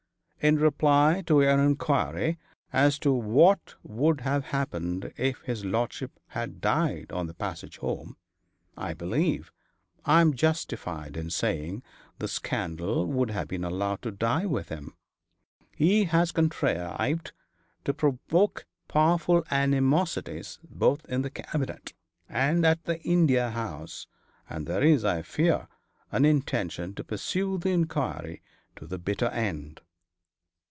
In 0.43 0.55
reply 0.55 1.21
to 1.27 1.39
your 1.43 1.59
inquiry 1.63 2.39
as 2.73 2.97
to 2.97 3.11
what 3.13 3.75
would 3.83 4.21
have 4.21 4.45
happened 4.45 5.13
if 5.15 5.41
his 5.41 5.63
lordship 5.63 6.19
had 6.29 6.59
died 6.59 7.11
on 7.11 7.27
the 7.27 7.35
passage 7.35 7.77
home, 7.77 8.17
I 8.75 8.95
believe 8.95 9.51
I 10.03 10.19
am 10.19 10.33
justified 10.33 11.15
in 11.15 11.29
saying 11.29 11.83
the 12.17 12.27
scandal 12.27 13.05
would 13.05 13.29
have 13.29 13.47
been 13.47 13.63
allowed 13.63 14.01
to 14.01 14.09
die 14.09 14.47
with 14.47 14.69
him. 14.69 14.95
He 15.75 16.05
has 16.05 16.31
contrived 16.31 17.33
to 17.85 17.93
provoke 17.93 18.65
powerful 18.87 19.43
animosities 19.51 20.57
both 20.67 21.05
in 21.05 21.21
the 21.21 21.29
Cabinet 21.29 21.93
and 22.27 22.65
at 22.65 22.85
the 22.85 22.99
India 23.03 23.51
House, 23.51 24.07
and 24.49 24.65
there 24.65 24.81
is, 24.81 25.05
I 25.05 25.21
fear, 25.21 25.67
an 26.11 26.25
intention 26.25 26.95
to 26.95 27.03
pursue 27.03 27.59
the 27.59 27.69
inquiry 27.69 28.41
to 28.77 28.87
the 28.87 28.97
bitter 28.97 29.27
end.' 29.27 29.81